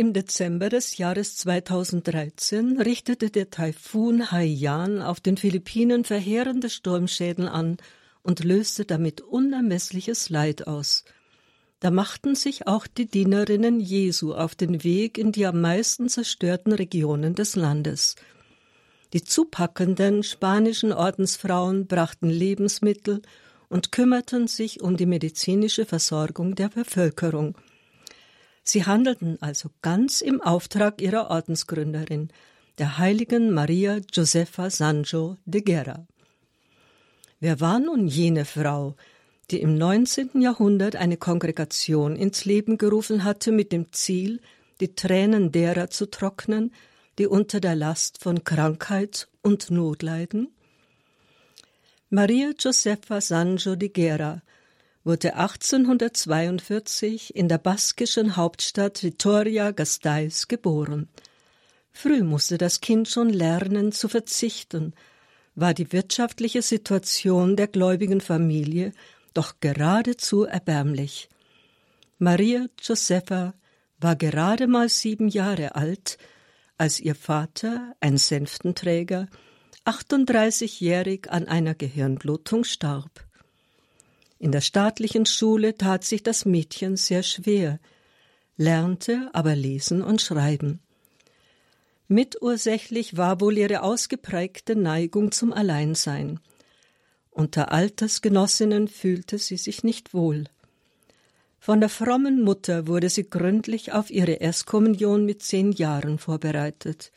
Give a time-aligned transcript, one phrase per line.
[0.00, 7.76] Im Dezember des Jahres 2013 richtete der Taifun Haiyan auf den Philippinen verheerende Sturmschäden an
[8.22, 11.04] und löste damit unermessliches Leid aus.
[11.80, 16.72] Da machten sich auch die Dienerinnen Jesu auf den Weg in die am meisten zerstörten
[16.72, 18.16] Regionen des Landes.
[19.12, 23.20] Die zupackenden spanischen Ordensfrauen brachten Lebensmittel
[23.68, 27.54] und kümmerten sich um die medizinische Versorgung der Bevölkerung–
[28.62, 32.30] Sie handelten also ganz im Auftrag ihrer Ordensgründerin,
[32.78, 36.06] der heiligen Maria Josefa Sancho de Guerra.
[37.40, 38.96] Wer war nun jene Frau,
[39.50, 40.40] die im 19.
[40.40, 44.40] Jahrhundert eine Kongregation ins Leben gerufen hatte mit dem Ziel,
[44.80, 46.72] die Tränen derer zu trocknen,
[47.18, 50.48] die unter der Last von Krankheit und Not leiden?
[52.08, 54.42] Maria Josefa Sancho de Guerra
[55.04, 61.08] wurde 1842 in der baskischen Hauptstadt Vitoria-Gasteiz geboren.
[61.92, 64.94] Früh musste das Kind schon lernen zu verzichten,
[65.54, 68.92] war die wirtschaftliche Situation der gläubigen Familie
[69.34, 71.28] doch geradezu erbärmlich.
[72.18, 73.54] Maria Josefa
[73.98, 76.18] war gerade mal sieben Jahre alt,
[76.78, 79.26] als ihr Vater, ein Sänftenträger,
[79.84, 83.29] 38-jährig an einer Gehirnblutung starb.
[84.40, 87.78] In der staatlichen Schule tat sich das Mädchen sehr schwer,
[88.56, 90.80] lernte aber lesen und schreiben.
[92.08, 96.40] Mitursächlich war wohl ihre ausgeprägte Neigung zum Alleinsein.
[97.30, 100.44] Unter Altersgenossinnen fühlte sie sich nicht wohl.
[101.58, 107.12] Von der frommen Mutter wurde sie gründlich auf ihre Erstkommunion mit zehn Jahren vorbereitet.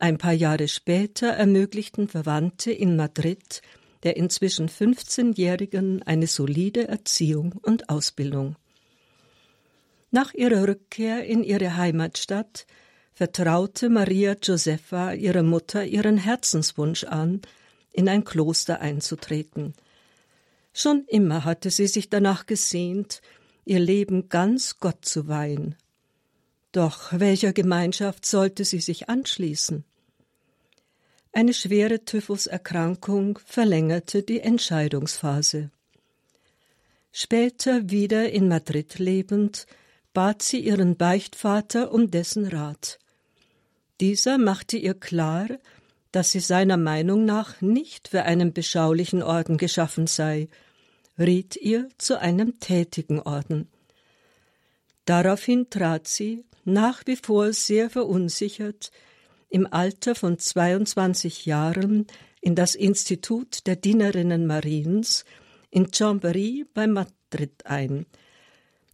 [0.00, 3.62] Ein paar Jahre später ermöglichten Verwandte in Madrid
[4.04, 8.56] der inzwischen 15-Jährigen eine solide Erziehung und Ausbildung.
[10.10, 12.66] Nach ihrer Rückkehr in ihre Heimatstadt
[13.14, 17.40] vertraute Maria Josefa ihrer Mutter ihren Herzenswunsch an,
[17.92, 19.74] in ein Kloster einzutreten.
[20.72, 23.22] Schon immer hatte sie sich danach gesehnt,
[23.64, 25.76] ihr Leben ganz Gott zu weihen.
[26.72, 29.84] Doch welcher Gemeinschaft sollte sie sich anschließen?
[31.36, 35.72] Eine schwere Typhuserkrankung verlängerte die Entscheidungsphase.
[37.10, 39.66] Später wieder in Madrid lebend,
[40.12, 43.00] bat sie ihren Beichtvater um dessen Rat.
[44.00, 45.48] Dieser machte ihr klar,
[46.12, 50.46] dass sie seiner Meinung nach nicht für einen beschaulichen Orden geschaffen sei,
[51.18, 53.68] riet ihr zu einem tätigen Orden.
[55.04, 58.92] Daraufhin trat sie, nach wie vor sehr verunsichert,
[59.54, 62.08] im Alter von 22 Jahren
[62.40, 65.24] in das Institut der Dienerinnen Mariens
[65.70, 68.04] in Chambéry bei Madrid ein.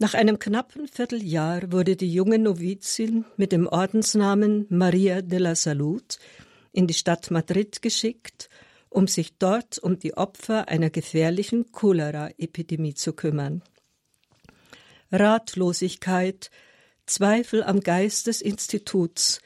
[0.00, 6.18] Nach einem knappen Vierteljahr wurde die junge Novizin mit dem Ordensnamen Maria de la Salud
[6.72, 8.48] in die Stadt Madrid geschickt,
[8.88, 13.62] um sich dort um die Opfer einer gefährlichen Cholera-Epidemie zu kümmern.
[15.12, 16.50] Ratlosigkeit,
[17.06, 19.40] Zweifel am Geist des Instituts,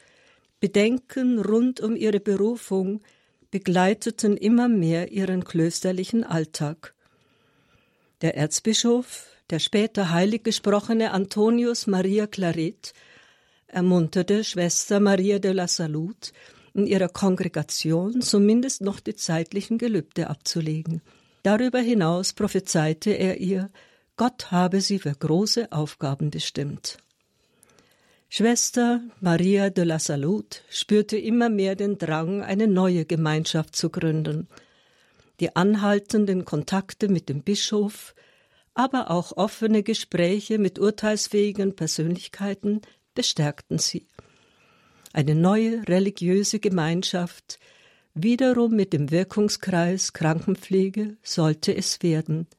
[0.63, 3.01] Bedenken rund um ihre Berufung
[3.51, 6.93] begleiteten immer mehr ihren klösterlichen Alltag.
[8.21, 12.93] Der Erzbischof, der später heilig gesprochene Antonius Maria Claret,
[13.67, 16.31] ermunterte Schwester Maria de la Salud,
[16.73, 21.01] in ihrer Kongregation zumindest noch die zeitlichen Gelübde abzulegen.
[21.43, 23.69] Darüber hinaus prophezeite er ihr,
[24.15, 27.02] Gott habe sie für große Aufgaben bestimmt.
[28.35, 34.47] Schwester Maria de la Salud spürte immer mehr den Drang, eine neue Gemeinschaft zu gründen.
[35.39, 38.15] Die anhaltenden Kontakte mit dem Bischof,
[38.73, 42.81] aber auch offene Gespräche mit urteilsfähigen Persönlichkeiten
[43.13, 44.07] bestärkten sie.
[45.13, 47.59] Eine neue religiöse Gemeinschaft,
[48.15, 52.47] wiederum mit dem Wirkungskreis Krankenpflege, sollte es werden–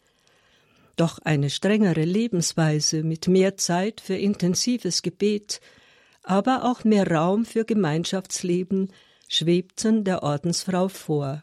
[0.96, 5.60] doch eine strengere Lebensweise mit mehr Zeit für intensives Gebet,
[6.22, 8.92] aber auch mehr Raum für Gemeinschaftsleben
[9.28, 11.42] schwebten der Ordensfrau vor.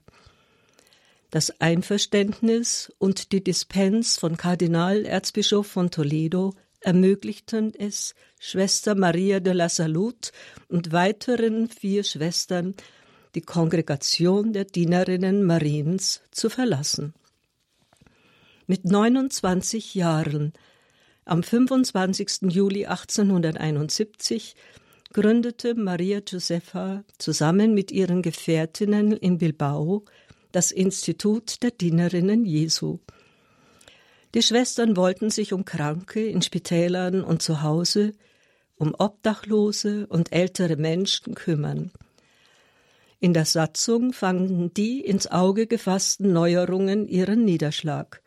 [1.30, 9.69] Das Einverständnis und die Dispens von Kardinalerzbischof von Toledo ermöglichten es Schwester Maria de la
[9.69, 10.31] Salud
[10.68, 12.75] und weiteren vier Schwestern,
[13.36, 17.13] die Kongregation der Dienerinnen Mariens zu verlassen.
[18.71, 20.53] Mit 29 Jahren,
[21.25, 22.44] am 25.
[22.44, 24.56] Juli 1871,
[25.12, 30.06] gründete Maria Josefa zusammen mit ihren Gefährtinnen in Bilbao
[30.53, 33.00] das Institut der Dienerinnen Jesu.
[34.33, 38.13] Die Schwestern wollten sich um Kranke in Spitälern und zu Hause
[38.77, 41.91] um Obdachlose und ältere Menschen kümmern.
[43.19, 48.21] In der Satzung fanden die ins Auge gefassten Neuerungen ihren Niederschlag.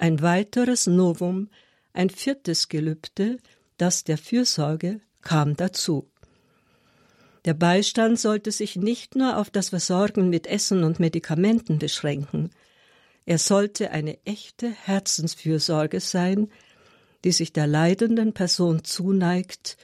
[0.00, 1.50] Ein weiteres Novum,
[1.92, 3.38] ein viertes Gelübde,
[3.76, 6.08] das der Fürsorge, kam dazu.
[7.44, 12.50] Der Beistand sollte sich nicht nur auf das Versorgen mit Essen und Medikamenten beschränken,
[13.28, 16.50] er sollte eine echte Herzensfürsorge sein,
[17.24, 19.76] die sich der leidenden Person zuneigt,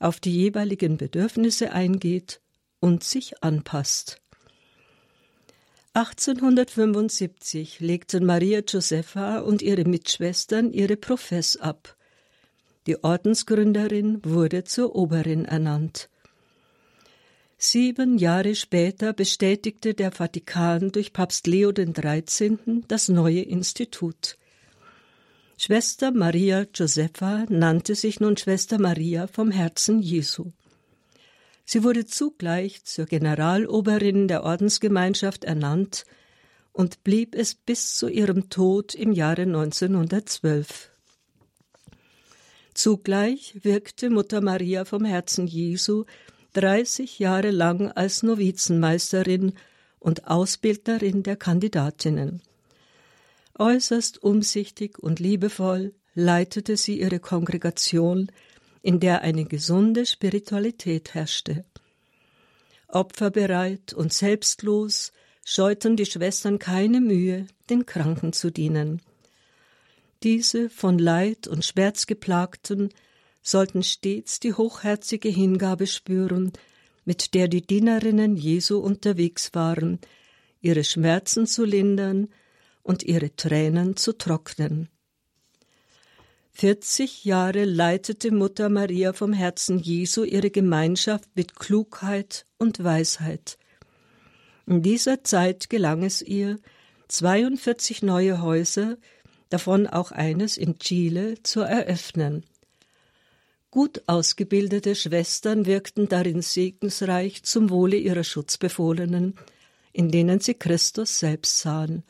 [0.00, 2.40] auf die jeweiligen Bedürfnisse eingeht
[2.80, 4.20] und sich anpasst.
[5.92, 11.96] 1875 legten Maria Josepha und ihre Mitschwestern ihre Profess ab.
[12.86, 16.08] Die Ordensgründerin wurde zur Oberin ernannt.
[17.58, 22.84] Sieben Jahre später bestätigte der Vatikan durch Papst Leo XIII.
[22.86, 24.38] das neue Institut.
[25.56, 30.52] Schwester Maria Josepha nannte sich nun Schwester Maria vom Herzen Jesu.
[31.72, 36.04] Sie wurde zugleich zur Generaloberin der Ordensgemeinschaft ernannt
[36.72, 40.90] und blieb es bis zu ihrem Tod im Jahre 1912.
[42.74, 46.06] Zugleich wirkte Mutter Maria vom Herzen Jesu
[46.54, 49.52] 30 Jahre lang als Novizenmeisterin
[50.00, 52.42] und Ausbildnerin der Kandidatinnen.
[53.56, 58.32] Äußerst umsichtig und liebevoll leitete sie ihre Kongregation,
[58.82, 61.64] in der eine gesunde Spiritualität herrschte.
[62.88, 65.12] Opferbereit und selbstlos
[65.44, 69.00] scheuten die Schwestern keine Mühe, den Kranken zu dienen.
[70.22, 72.90] Diese von Leid und Schmerz geplagten
[73.42, 76.52] sollten stets die hochherzige Hingabe spüren,
[77.04, 79.98] mit der die Dienerinnen Jesu unterwegs waren,
[80.60, 82.28] ihre Schmerzen zu lindern
[82.82, 84.88] und ihre Tränen zu trocknen.
[86.52, 93.58] Vierzig Jahre leitete Mutter Maria vom Herzen Jesu ihre Gemeinschaft mit Klugheit und Weisheit.
[94.66, 96.58] In dieser Zeit gelang es ihr,
[97.08, 98.98] 42 neue Häuser,
[99.48, 102.44] davon auch eines in Chile, zu eröffnen.
[103.70, 109.34] Gut ausgebildete Schwestern wirkten darin segensreich zum Wohle ihrer Schutzbefohlenen,
[109.92, 112.02] in denen sie Christus selbst sahen.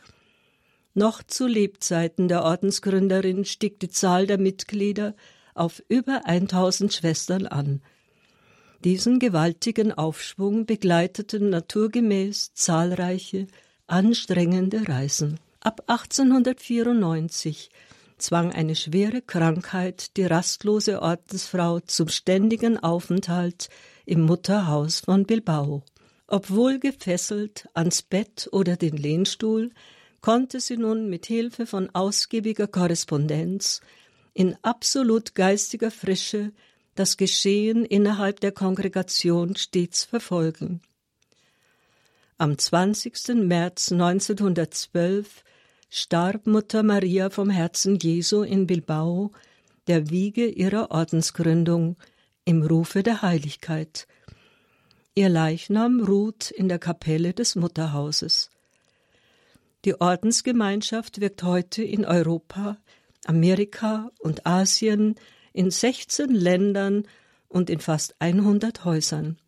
[0.94, 5.14] Noch zu Lebzeiten der Ordensgründerin stieg die Zahl der Mitglieder
[5.54, 7.80] auf über 1000 Schwestern an.
[8.82, 13.46] Diesen gewaltigen Aufschwung begleiteten naturgemäß zahlreiche,
[13.86, 15.38] anstrengende Reisen.
[15.60, 17.70] Ab 1894
[18.16, 23.68] zwang eine schwere Krankheit die rastlose Ordensfrau zum ständigen Aufenthalt
[24.06, 25.82] im Mutterhaus von Bilbao.
[26.26, 29.70] Obwohl gefesselt ans Bett oder den Lehnstuhl,
[30.20, 33.80] konnte sie nun mit Hilfe von ausgiebiger Korrespondenz
[34.34, 36.52] in absolut geistiger Frische
[36.94, 40.82] das Geschehen innerhalb der Kongregation stets verfolgen.
[42.36, 43.34] Am 20.
[43.34, 45.44] März 1912
[45.88, 49.32] starb Mutter Maria vom Herzen Jesu in Bilbao,
[49.86, 51.96] der Wiege ihrer Ordensgründung,
[52.44, 54.06] im Rufe der Heiligkeit.
[55.14, 58.50] Ihr Leichnam ruht in der Kapelle des Mutterhauses.
[59.84, 62.76] Die Ordensgemeinschaft wirkt heute in Europa,
[63.24, 65.14] Amerika und Asien
[65.52, 67.06] in 16 Ländern
[67.48, 69.38] und in fast 100 Häusern.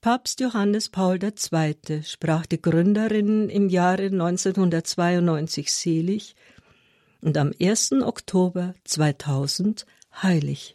[0.00, 2.02] Papst Johannes Paul II.
[2.02, 6.34] sprach die Gründerin im Jahre 1992 selig
[7.20, 7.92] und am 1.
[8.02, 9.86] Oktober 2000
[10.22, 10.74] heilig.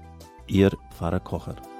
[0.51, 1.70] Ihr Pfarrer Kocher.